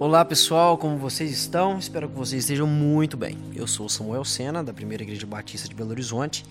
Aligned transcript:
Olá 0.00 0.24
pessoal, 0.24 0.78
como 0.78 0.96
vocês 0.96 1.30
estão? 1.30 1.78
Espero 1.78 2.08
que 2.08 2.16
vocês 2.16 2.44
estejam 2.44 2.66
muito 2.66 3.18
bem. 3.18 3.36
Eu 3.54 3.66
sou 3.66 3.86
Samuel 3.86 4.24
Sena, 4.24 4.64
da 4.64 4.72
Primeira 4.72 5.02
Igreja 5.02 5.26
Batista 5.26 5.68
de 5.68 5.74
Belo 5.74 5.90
Horizonte, 5.90 6.42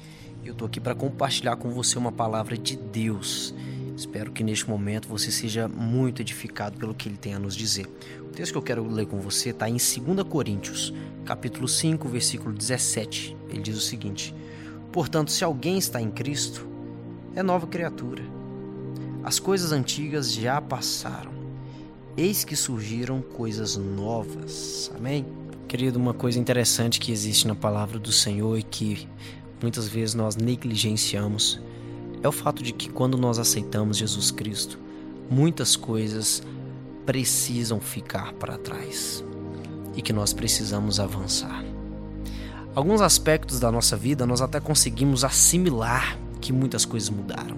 e 0.44 0.48
eu 0.48 0.52
estou 0.52 0.68
aqui 0.68 0.80
para 0.80 0.94
compartilhar 0.94 1.56
com 1.56 1.72
você 1.72 1.98
uma 1.98 2.12
palavra 2.12 2.56
de 2.56 2.78
Deus. 2.78 3.56
Espero 3.98 4.32
que 4.32 4.44
neste 4.44 4.70
momento 4.70 5.08
você 5.08 5.32
seja 5.32 5.68
muito 5.68 6.22
edificado 6.22 6.78
pelo 6.78 6.94
que 6.94 7.10
ele 7.10 7.18
tem 7.18 7.34
a 7.34 7.40
nos 7.40 7.56
dizer. 7.56 7.88
O 8.22 8.26
texto 8.26 8.52
que 8.52 8.58
eu 8.60 8.62
quero 8.62 8.88
ler 8.88 9.08
com 9.08 9.20
você 9.20 9.50
está 9.50 9.68
em 9.68 9.78
2 9.78 10.28
Coríntios, 10.30 10.94
capítulo 11.26 11.68
5, 11.68 12.08
versículo 12.08 12.54
17. 12.54 13.36
Ele 13.50 13.64
diz 13.64 13.76
o 13.76 13.82
seguinte: 13.82 14.32
Portanto, 14.92 15.32
se 15.32 15.44
alguém 15.44 15.80
está 15.80 16.00
em 16.00 16.12
Cristo, 16.12 16.68
é 17.36 17.42
nova 17.42 17.66
criatura. 17.66 18.22
As 19.24 19.40
coisas 19.40 19.72
antigas 19.72 20.32
já 20.32 20.62
passaram 20.62 21.39
eis 22.20 22.44
que 22.44 22.56
surgiram 22.56 23.22
coisas 23.22 23.78
novas. 23.78 24.92
Amém? 24.96 25.26
Querido, 25.70 25.98
uma 25.98 26.14
coisa 26.14 26.38
interessante 26.38 27.00
que 27.00 27.14
existe 27.14 27.48
na 27.48 27.56
palavra 27.56 27.98
do 27.98 28.12
Senhor 28.12 28.58
e 28.58 28.64
que 28.64 29.08
muitas 29.62 29.88
vezes 29.88 30.16
nós 30.16 30.36
negligenciamos 30.36 31.62
é 32.22 32.28
o 32.28 32.32
fato 32.32 32.62
de 32.62 32.74
que 32.74 32.90
quando 32.90 33.18
nós 33.18 33.40
aceitamos 33.40 33.96
Jesus 33.96 34.32
Cristo, 34.32 34.78
muitas 35.32 35.78
coisas 35.78 36.44
precisam 37.06 37.80
ficar 37.80 38.34
para 38.34 38.58
trás 38.58 39.24
e 39.96 40.02
que 40.02 40.12
nós 40.12 40.34
precisamos 40.34 41.00
avançar. 41.00 41.64
Alguns 42.76 43.00
aspectos 43.00 43.62
da 43.62 43.72
nossa 43.72 43.96
vida 43.96 44.26
nós 44.26 44.42
até 44.42 44.60
conseguimos 44.60 45.24
assimilar 45.24 46.20
que 46.50 46.54
muitas 46.54 46.84
coisas 46.84 47.12
mudaram. 47.12 47.56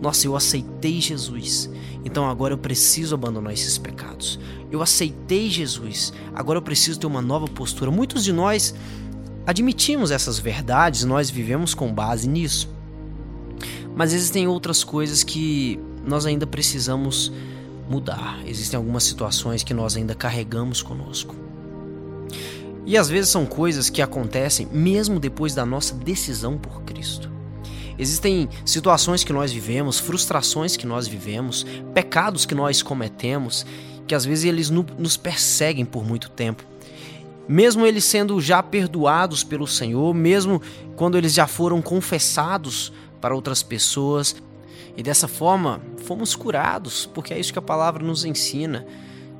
Nossa, 0.00 0.26
eu 0.26 0.34
aceitei 0.34 1.00
Jesus, 1.00 1.70
então 2.04 2.28
agora 2.28 2.52
eu 2.52 2.58
preciso 2.58 3.14
abandonar 3.14 3.52
esses 3.52 3.78
pecados. 3.78 4.36
Eu 4.68 4.82
aceitei 4.82 5.48
Jesus, 5.48 6.12
agora 6.34 6.58
eu 6.58 6.62
preciso 6.62 6.98
ter 6.98 7.06
uma 7.06 7.22
nova 7.22 7.46
postura. 7.46 7.88
Muitos 7.88 8.24
de 8.24 8.32
nós 8.32 8.74
admitimos 9.46 10.10
essas 10.10 10.40
verdades, 10.40 11.04
nós 11.04 11.30
vivemos 11.30 11.72
com 11.72 11.94
base 11.94 12.28
nisso. 12.28 12.68
Mas 13.94 14.12
existem 14.12 14.48
outras 14.48 14.82
coisas 14.82 15.22
que 15.22 15.78
nós 16.04 16.26
ainda 16.26 16.48
precisamos 16.48 17.32
mudar. 17.88 18.40
Existem 18.44 18.76
algumas 18.76 19.04
situações 19.04 19.62
que 19.62 19.72
nós 19.72 19.96
ainda 19.96 20.16
carregamos 20.16 20.82
conosco. 20.82 21.36
E 22.84 22.98
às 22.98 23.08
vezes 23.08 23.30
são 23.30 23.46
coisas 23.46 23.88
que 23.88 24.02
acontecem 24.02 24.66
mesmo 24.72 25.20
depois 25.20 25.54
da 25.54 25.64
nossa 25.64 25.94
decisão 25.94 26.58
por 26.58 26.82
Cristo. 26.82 27.31
Existem 28.02 28.48
situações 28.66 29.22
que 29.22 29.32
nós 29.32 29.52
vivemos, 29.52 30.00
frustrações 30.00 30.76
que 30.76 30.84
nós 30.84 31.06
vivemos, 31.06 31.64
pecados 31.94 32.44
que 32.44 32.52
nós 32.52 32.82
cometemos, 32.82 33.64
que 34.08 34.14
às 34.14 34.24
vezes 34.24 34.44
eles 34.44 34.70
nos 34.70 35.16
perseguem 35.16 35.84
por 35.84 36.04
muito 36.04 36.28
tempo. 36.28 36.64
Mesmo 37.46 37.86
eles 37.86 38.04
sendo 38.04 38.40
já 38.40 38.60
perdoados 38.60 39.44
pelo 39.44 39.68
Senhor, 39.68 40.12
mesmo 40.12 40.60
quando 40.96 41.16
eles 41.16 41.32
já 41.32 41.46
foram 41.46 41.80
confessados 41.80 42.92
para 43.20 43.36
outras 43.36 43.62
pessoas, 43.62 44.34
e 44.96 45.02
dessa 45.02 45.28
forma 45.28 45.80
fomos 46.04 46.34
curados, 46.34 47.06
porque 47.06 47.32
é 47.32 47.38
isso 47.38 47.52
que 47.52 47.58
a 47.60 47.62
palavra 47.62 48.04
nos 48.04 48.24
ensina. 48.24 48.84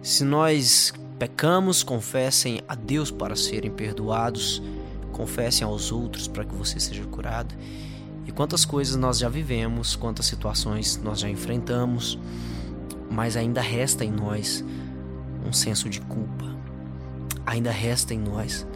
Se 0.01 0.23
nós 0.23 0.93
pecamos, 1.19 1.83
confessem 1.83 2.61
a 2.69 2.77
Deus 2.77 3.11
para 3.11 3.35
serem 3.35 3.73
perdoados, 3.73 4.63
confessem 5.11 5.67
aos 5.67 5.91
outros 5.91 6.29
para 6.29 6.45
que 6.45 6.55
você 6.55 6.79
seja 6.79 7.03
curado. 7.07 7.57
E 8.27 8.33
quantas 8.33 8.65
coisas 8.65 8.97
nós 8.97 9.19
já 9.19 9.29
vivemos, 9.29 9.97
quantas 9.97 10.27
situações 10.27 11.01
nós 11.03 11.21
já 11.21 11.29
enfrentamos, 11.29 12.19
mas 13.11 13.37
ainda 13.37 13.61
resta 13.61 14.05
em 14.05 14.11
nós 14.11 14.65
um 15.47 15.53
senso 15.53 15.89
de 15.89 16.01
culpa. 16.01 16.57
Ainda 17.45 17.71
resta 17.71 18.15
em 18.15 18.19
nós 18.19 18.67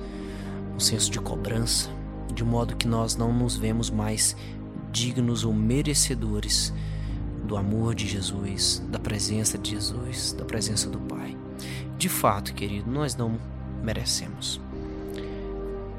um 0.75 0.81
senso 0.81 1.11
de 1.11 1.21
cobrança, 1.21 1.89
de 2.35 2.45
modo 2.45 2.77
que 2.77 2.89
nós 2.89 3.17
não 3.17 3.33
nos 3.33 3.57
vemos 3.57 3.89
mais 3.89 4.37
dignos 4.93 5.45
ou 5.45 5.53
merecedores 5.53 6.73
do 7.45 7.57
amor 7.57 7.95
de 7.95 8.07
Jesus, 8.07 8.83
da 8.91 8.99
presença 8.99 9.57
de 9.57 9.71
Jesus, 9.71 10.33
da 10.33 10.45
presença 10.45 10.91
do 10.91 10.99
Pai. 10.99 11.37
De 11.97 12.09
fato, 12.09 12.53
querido, 12.53 12.91
nós 12.91 13.15
não 13.15 13.39
merecemos. 13.83 14.61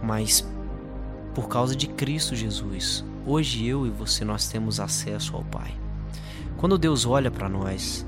Mas 0.04 0.46
por 1.34 1.48
causa 1.48 1.76
de 1.76 1.88
Cristo 1.88 2.36
Jesus, 2.36 3.04
hoje 3.28 3.68
eu 3.68 3.86
e 3.86 3.90
você 3.90 4.24
nós 4.24 4.48
temos 4.48 4.80
acesso 4.80 5.36
ao 5.36 5.44
Pai. 5.44 5.78
Quando 6.56 6.78
Deus 6.78 7.06
olha 7.06 7.30
para 7.30 7.50
nós, 7.50 8.06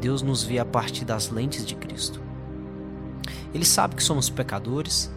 Deus 0.00 0.22
nos 0.22 0.44
vê 0.44 0.60
a 0.60 0.64
partir 0.64 1.04
das 1.04 1.28
lentes 1.28 1.66
de 1.66 1.74
Cristo. 1.74 2.22
Ele 3.52 3.64
sabe 3.64 3.96
que 3.96 4.02
somos 4.02 4.30
pecadores, 4.30 5.10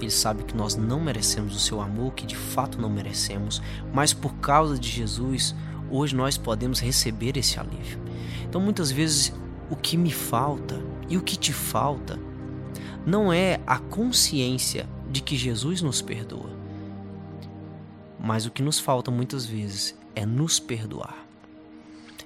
ele 0.00 0.12
sabe 0.12 0.44
que 0.44 0.56
nós 0.56 0.76
não 0.76 1.00
merecemos 1.00 1.56
o 1.56 1.58
seu 1.58 1.80
amor, 1.80 2.14
que 2.14 2.24
de 2.24 2.36
fato 2.36 2.80
não 2.80 2.88
merecemos, 2.88 3.60
mas 3.92 4.14
por 4.14 4.34
causa 4.34 4.78
de 4.78 4.88
Jesus, 4.88 5.56
hoje 5.90 6.14
nós 6.14 6.38
podemos 6.38 6.78
receber 6.78 7.36
esse 7.36 7.58
alívio. 7.58 7.98
Então 8.48 8.60
muitas 8.60 8.92
vezes 8.92 9.32
o 9.68 9.74
que 9.74 9.96
me 9.96 10.12
falta 10.12 10.80
e 11.08 11.16
o 11.16 11.22
que 11.22 11.36
te 11.36 11.52
falta 11.52 12.16
não 13.04 13.32
é 13.32 13.60
a 13.66 13.78
consciência 13.78 14.88
de 15.10 15.20
que 15.20 15.36
Jesus 15.36 15.82
nos 15.82 16.00
perdoa, 16.00 16.57
mas 18.28 18.44
o 18.44 18.50
que 18.50 18.60
nos 18.60 18.78
falta 18.78 19.10
muitas 19.10 19.46
vezes 19.46 19.96
é 20.14 20.26
nos 20.26 20.60
perdoar. 20.60 21.26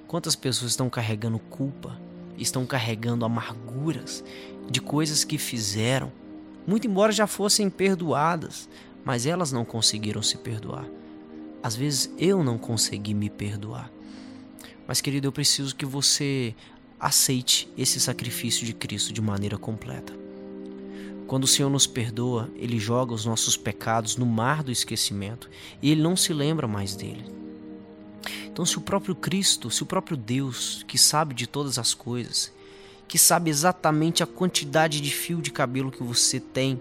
Quantas 0.08 0.34
pessoas 0.34 0.72
estão 0.72 0.90
carregando 0.90 1.38
culpa, 1.38 1.96
estão 2.36 2.66
carregando 2.66 3.24
amarguras 3.24 4.24
de 4.68 4.80
coisas 4.80 5.22
que 5.22 5.38
fizeram, 5.38 6.10
muito 6.66 6.88
embora 6.88 7.12
já 7.12 7.28
fossem 7.28 7.70
perdoadas, 7.70 8.68
mas 9.04 9.26
elas 9.26 9.52
não 9.52 9.64
conseguiram 9.64 10.24
se 10.24 10.38
perdoar. 10.38 10.86
Às 11.62 11.76
vezes 11.76 12.12
eu 12.18 12.42
não 12.42 12.58
consegui 12.58 13.14
me 13.14 13.30
perdoar. 13.30 13.88
Mas, 14.88 15.00
querido, 15.00 15.28
eu 15.28 15.32
preciso 15.32 15.76
que 15.76 15.86
você 15.86 16.52
aceite 16.98 17.72
esse 17.78 18.00
sacrifício 18.00 18.66
de 18.66 18.72
Cristo 18.72 19.12
de 19.12 19.22
maneira 19.22 19.56
completa. 19.56 20.21
Quando 21.26 21.44
o 21.44 21.48
Senhor 21.48 21.70
nos 21.70 21.86
perdoa, 21.86 22.50
Ele 22.56 22.78
joga 22.78 23.14
os 23.14 23.24
nossos 23.24 23.56
pecados 23.56 24.16
no 24.16 24.26
mar 24.26 24.62
do 24.62 24.70
esquecimento 24.72 25.48
e 25.80 25.90
Ele 25.90 26.02
não 26.02 26.16
se 26.16 26.32
lembra 26.32 26.68
mais 26.68 26.94
dele. 26.94 27.24
Então, 28.46 28.66
se 28.66 28.76
o 28.76 28.82
próprio 28.82 29.14
Cristo, 29.14 29.70
se 29.70 29.82
o 29.82 29.86
próprio 29.86 30.16
Deus, 30.16 30.84
que 30.86 30.98
sabe 30.98 31.34
de 31.34 31.46
todas 31.46 31.78
as 31.78 31.94
coisas, 31.94 32.52
que 33.08 33.18
sabe 33.18 33.50
exatamente 33.50 34.22
a 34.22 34.26
quantidade 34.26 35.00
de 35.00 35.10
fio 35.10 35.40
de 35.40 35.50
cabelo 35.50 35.90
que 35.90 36.02
você 36.02 36.38
tem, 36.38 36.80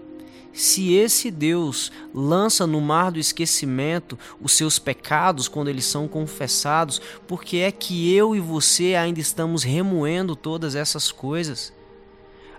se 0.52 0.92
esse 0.92 1.30
Deus 1.30 1.90
lança 2.14 2.66
no 2.66 2.80
mar 2.80 3.10
do 3.10 3.18
esquecimento 3.18 4.18
os 4.40 4.52
seus 4.52 4.78
pecados 4.78 5.48
quando 5.48 5.68
eles 5.68 5.86
são 5.86 6.06
confessados, 6.06 7.00
por 7.26 7.42
que 7.42 7.58
é 7.58 7.72
que 7.72 8.14
eu 8.14 8.36
e 8.36 8.40
você 8.40 8.94
ainda 8.94 9.18
estamos 9.18 9.62
remoendo 9.62 10.36
todas 10.36 10.74
essas 10.74 11.10
coisas? 11.10 11.72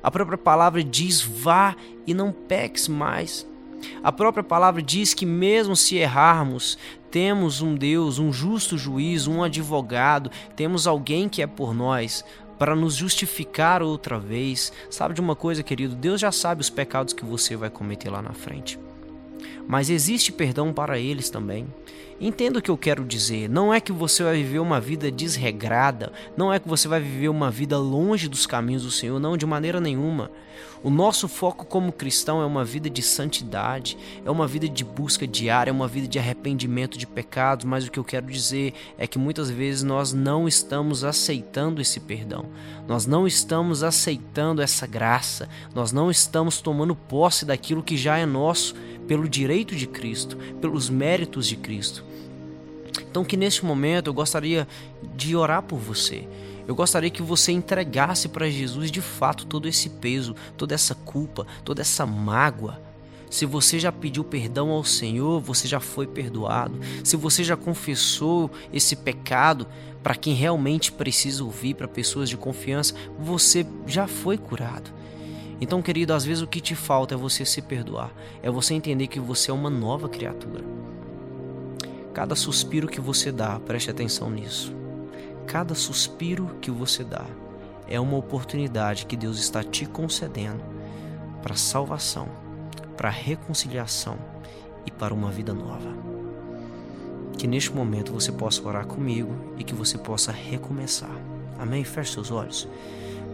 A 0.03 0.12
própria 0.12 0.38
palavra 0.38 0.84
diz: 0.84 1.22
vá 1.22 1.75
e 2.06 2.14
não 2.14 2.31
peques 2.31 2.88
mais. 2.88 3.47
A 4.03 4.12
própria 4.12 4.44
palavra 4.44 4.81
diz 4.81 5.14
que, 5.14 5.25
mesmo 5.25 5.75
se 5.75 5.96
errarmos, 5.97 6.78
temos 7.09 7.62
um 7.62 7.75
Deus, 7.75 8.19
um 8.19 8.31
justo 8.31 8.78
juiz, 8.78 9.28
um 9.28 9.44
advogado, 9.44 10.30
temos 10.56 10.88
alguém 10.88 11.28
que 11.28 11.41
é 11.41 11.47
por 11.47 11.74
nós 11.74 12.24
para 12.58 12.75
nos 12.75 12.96
justificar 12.96 13.81
outra 13.81 14.19
vez. 14.19 14.72
Sabe 14.90 15.14
de 15.14 15.22
uma 15.22 15.36
coisa, 15.36 15.64
querido? 15.64 15.96
Deus 15.96 16.22
já 16.22 16.31
sabe 16.31 16.62
os 16.62 16.70
pecados 16.70 17.14
que 17.14 17.25
você 17.25 17.56
vai 17.56 17.70
cometer 17.70 18.09
lá 18.09 18.22
na 18.22 18.34
frente 18.34 18.80
mas 19.68 19.90
existe 19.90 20.31
perdão 20.31 20.74
para 20.74 21.00
eles 21.00 21.30
também. 21.30 21.68
Entenda 22.20 22.59
o 22.59 22.62
que 22.62 22.72
eu 22.72 22.78
quero 22.78 23.04
dizer. 23.04 23.50
Não 23.50 23.74
é 23.74 23.81
que 23.81 23.92
você 23.92 24.24
vai 24.24 24.38
viver 24.38 24.59
uma 24.59 24.80
vida 24.80 25.12
desregrada, 25.12 26.12
não 26.38 26.54
é 26.54 26.59
que 26.59 26.70
você 26.70 26.88
vai 26.88 27.02
viver 27.02 27.28
uma 27.28 27.52
vida 27.52 27.78
longe 27.78 28.30
dos 28.30 28.46
caminhos 28.46 28.84
do 28.84 28.92
Senhor, 28.92 29.20
não, 29.20 29.36
de 29.36 29.46
maneira 29.46 29.80
nenhuma. 29.80 30.32
O 30.84 30.90
nosso 30.90 31.29
foco 31.29 31.66
como 31.66 31.94
cristão 31.94 32.41
é 32.41 32.46
uma 32.46 32.66
vida 32.66 32.90
de 32.90 33.02
santidade, 33.02 33.97
é 34.26 34.29
uma 34.29 34.46
vida 34.46 34.67
de 34.67 34.84
busca 34.84 35.26
diária, 35.26 35.72
é 35.72 35.73
uma 35.73 35.88
vida 35.88 36.09
de 36.09 36.20
arrependimento 36.20 36.97
de 36.97 37.08
pecados, 37.08 37.66
mas 37.66 37.88
o 37.88 37.91
que 37.91 37.97
eu 37.97 38.03
quero 38.03 38.28
dizer 38.28 38.73
é 38.97 39.08
que 39.08 39.17
muitas 39.17 39.50
vezes 39.50 39.82
nós 39.82 40.12
não 40.12 40.46
estamos 40.46 41.06
aceitando 41.06 41.82
esse 41.82 42.02
perdão, 42.02 42.47
nós 42.85 43.06
não 43.06 43.26
estamos 43.26 43.82
aceitando 43.82 44.62
essa 44.62 44.85
graça, 44.85 45.47
nós 45.73 45.94
não 45.94 46.12
estamos 46.12 46.59
tomando 46.59 46.96
posse 46.96 47.46
daquilo 47.46 47.82
que 47.82 47.96
já 47.96 48.17
é 48.17 48.26
nosso 48.26 48.76
pelo 49.14 49.30
direito 49.30 49.76
de 49.76 49.86
Cristo, 49.86 50.36
pelos 50.60 50.90
méritos 50.90 51.46
de 51.46 51.56
Cristo. 51.56 52.04
Então, 53.00 53.24
que 53.24 53.38
neste 53.38 53.64
momento 53.64 54.08
eu 54.08 54.14
gostaria 54.14 54.68
de 55.16 55.36
orar 55.36 55.62
por 55.62 55.78
você. 55.78 56.28
Eu 56.68 56.74
gostaria 56.74 57.12
que 57.12 57.22
você 57.22 57.52
entregasse 57.52 58.28
para 58.28 58.50
Jesus 58.50 58.90
de 58.90 59.02
fato 59.02 59.46
todo 59.46 59.68
esse 59.68 59.88
peso, 59.88 60.36
toda 60.58 60.74
essa 60.74 60.96
culpa, 60.96 61.46
toda 61.64 61.84
essa 61.84 62.08
mágoa. 62.08 62.82
Se 63.30 63.46
você 63.46 63.78
já 63.78 63.92
pediu 63.92 64.24
perdão 64.24 64.72
ao 64.72 64.84
Senhor, 64.84 65.40
você 65.40 65.68
já 65.68 65.80
foi 65.80 66.08
perdoado. 66.08 66.80
Se 67.04 67.16
você 67.16 67.44
já 67.44 67.56
confessou 67.56 68.50
esse 68.74 68.96
pecado 68.96 69.68
para 70.02 70.16
quem 70.16 70.34
realmente 70.34 70.92
precisa 70.92 71.44
ouvir, 71.44 71.76
para 71.76 71.88
pessoas 71.88 72.30
de 72.30 72.36
confiança, 72.36 72.96
você 73.20 73.64
já 73.86 74.08
foi 74.08 74.40
curado. 74.40 75.03
Então, 75.61 75.82
querido, 75.82 76.14
às 76.14 76.26
vezes 76.26 76.44
o 76.44 76.47
que 76.47 76.59
te 76.59 76.76
falta 76.76 77.14
é 77.14 77.17
você 77.17 77.46
se 77.46 77.61
perdoar, 77.61 78.11
é 78.41 78.50
você 78.50 78.73
entender 78.73 79.08
que 79.08 79.20
você 79.20 79.52
é 79.52 79.53
uma 79.53 79.70
nova 79.70 80.09
criatura. 80.09 80.64
Cada 82.14 82.35
suspiro 82.35 82.88
que 82.88 83.02
você 83.02 83.32
dá, 83.32 83.59
preste 83.59 83.90
atenção 83.90 84.29
nisso. 84.29 84.73
Cada 85.47 85.73
suspiro 85.73 86.58
que 86.61 86.70
você 86.70 87.03
dá 87.03 87.26
é 87.88 88.00
uma 88.00 88.17
oportunidade 88.17 89.05
que 89.05 89.17
Deus 89.17 89.40
está 89.40 89.64
te 89.64 89.85
concedendo 89.85 90.64
para 91.41 91.55
salvação, 91.55 92.28
para 92.96 93.09
reconciliação 93.09 94.17
e 94.85 94.91
para 94.91 95.14
uma 95.14 95.32
vida 95.32 95.53
nova. 95.53 95.94
Que 97.38 97.47
neste 97.47 97.72
momento 97.73 98.14
você 98.14 98.32
possa 98.32 98.66
orar 98.66 98.85
comigo 98.85 99.34
e 99.58 99.64
que 99.64 99.73
você 99.73 99.97
possa 99.97 100.32
recomeçar. 100.32 101.16
Amém? 101.59 101.84
Feche 101.84 102.14
seus 102.14 102.32
olhos. 102.32 102.67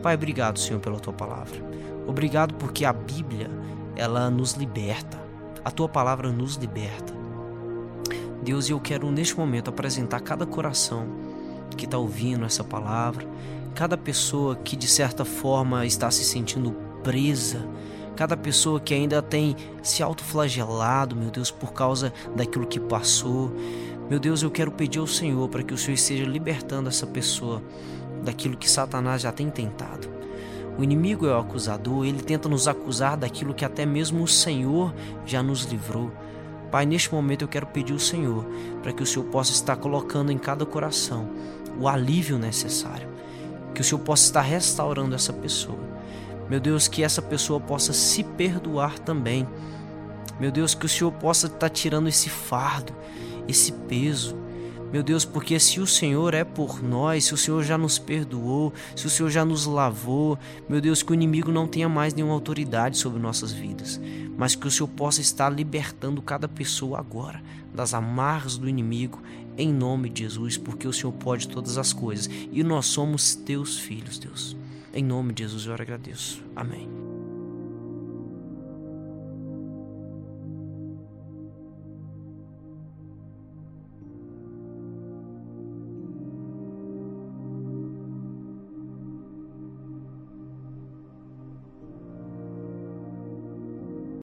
Pai, 0.02 0.16
obrigado, 0.16 0.58
Senhor, 0.58 0.80
pela 0.80 1.00
tua 1.00 1.14
palavra. 1.14 1.60
Obrigado 2.10 2.56
porque 2.56 2.86
a 2.86 2.92
Bíblia, 2.92 3.52
ela 3.96 4.32
nos 4.32 4.54
liberta. 4.54 5.22
A 5.64 5.70
tua 5.70 5.88
palavra 5.88 6.32
nos 6.32 6.56
liberta. 6.56 7.14
Deus, 8.42 8.68
eu 8.68 8.80
quero 8.80 9.12
neste 9.12 9.38
momento 9.38 9.70
apresentar 9.70 10.20
cada 10.22 10.44
coração 10.44 11.06
que 11.78 11.86
está 11.86 12.00
ouvindo 12.00 12.46
essa 12.46 12.64
palavra, 12.64 13.28
cada 13.76 13.96
pessoa 13.96 14.56
que 14.56 14.76
de 14.76 14.88
certa 14.88 15.24
forma 15.24 15.86
está 15.86 16.10
se 16.10 16.24
sentindo 16.24 16.72
presa, 17.04 17.64
cada 18.16 18.36
pessoa 18.36 18.80
que 18.80 18.96
ainda 18.96 19.22
tem 19.22 19.56
se 19.84 20.02
autoflagelado, 20.02 21.16
meu 21.16 21.30
Deus, 21.30 21.52
por 21.52 21.74
causa 21.74 22.12
daquilo 22.36 22.66
que 22.66 22.80
passou. 22.80 23.52
Meu 24.10 24.20
Deus, 24.20 24.42
eu 24.42 24.50
quero 24.50 24.72
pedir 24.72 24.98
ao 24.98 25.06
Senhor 25.06 25.48
para 25.48 25.62
que 25.62 25.76
o 25.76 25.78
Senhor 25.78 25.94
esteja 25.94 26.26
libertando 26.26 26.90
essa 26.90 27.06
pessoa 27.06 27.62
daquilo 28.24 28.58
que 28.58 28.68
Satanás 28.68 29.22
já 29.22 29.32
tem 29.32 29.48
tentado. 29.48 30.19
O 30.80 30.84
inimigo 30.84 31.28
é 31.28 31.36
o 31.36 31.40
acusador, 31.40 32.06
ele 32.06 32.24
tenta 32.24 32.48
nos 32.48 32.66
acusar 32.66 33.18
daquilo 33.18 33.54
que 33.54 33.66
até 33.66 33.86
mesmo 33.86 34.24
o 34.24 34.28
Senhor 34.30 34.96
já 35.26 35.44
nos 35.44 35.66
livrou. 35.66 36.10
Pai, 36.72 36.86
neste 36.86 37.14
momento 37.14 37.42
eu 37.42 37.50
quero 37.50 37.68
pedir 37.68 37.92
ao 37.92 38.00
Senhor 38.00 38.46
para 38.82 38.94
que 38.94 39.04
o 39.04 39.06
Senhor 39.06 39.26
possa 39.26 39.52
estar 39.52 39.76
colocando 39.76 40.32
em 40.32 40.38
cada 40.38 40.66
coração 40.66 41.28
o 41.78 41.86
alívio 41.86 42.40
necessário, 42.40 43.10
que 43.76 43.82
o 43.82 43.84
Senhor 43.84 44.00
possa 44.00 44.24
estar 44.24 44.40
restaurando 44.40 45.14
essa 45.14 45.34
pessoa. 45.34 45.80
Meu 46.50 46.62
Deus, 46.62 46.88
que 46.88 47.04
essa 47.04 47.22
pessoa 47.22 47.60
possa 47.60 47.92
se 47.92 48.24
perdoar 48.24 48.98
também. 49.00 49.46
Meu 50.40 50.50
Deus, 50.50 50.74
que 50.74 50.86
o 50.86 50.90
Senhor 50.90 51.12
possa 51.12 51.48
estar 51.48 51.70
tirando 51.70 52.08
esse 52.08 52.30
fardo, 52.30 52.96
esse 53.50 53.74
peso. 53.74 54.34
Meu 54.92 55.04
Deus, 55.04 55.24
porque 55.24 55.60
se 55.60 55.80
o 55.80 55.86
Senhor 55.86 56.34
é 56.34 56.44
por 56.44 56.82
nós, 56.82 57.26
se 57.26 57.34
o 57.34 57.38
Senhor 57.38 57.64
já 57.64 57.78
nos 57.78 58.00
perdoou, 58.00 58.74
se 58.96 59.06
o 59.06 59.10
Senhor 59.10 59.30
já 59.30 59.46
nos 59.46 59.68
lavou, 59.68 60.38
meu 60.68 60.82
Deus, 60.82 61.04
que 61.04 61.12
o 61.12 61.14
inimigo 61.14 61.52
não 61.52 61.68
tenha 61.68 61.88
mais 61.88 62.14
nenhuma 62.14 62.34
autoridade 62.34 62.98
sobre 62.98 63.22
nossas 63.22 63.52
vidas, 63.52 64.02
mas 64.36 64.56
que 64.56 64.68
o 64.68 64.72
Senhor 64.72 64.88
possa 64.88 65.22
estar 65.22 65.50
libertando 65.50 66.22
cada 66.24 66.48
pessoa 66.48 66.98
agora 66.98 67.42
das 67.74 67.94
amarras 67.94 68.58
do 68.58 68.68
inimigo, 68.68 69.22
em 69.56 69.72
nome 69.72 70.10
de 70.10 70.24
Jesus, 70.24 70.58
porque 70.58 70.88
o 70.88 70.94
Senhor 70.94 71.12
pode 71.14 71.48
todas 71.48 71.78
as 71.78 71.94
coisas 71.94 72.30
e 72.52 72.64
nós 72.64 72.88
somos 72.88 73.36
teus 73.36 73.78
filhos, 73.78 74.18
Deus. 74.18 74.58
Em 74.92 75.04
nome 75.04 75.34
de 75.34 75.44
Jesus 75.44 75.68
eu 75.68 75.74
agradeço. 75.74 76.44
Amém. 76.56 76.99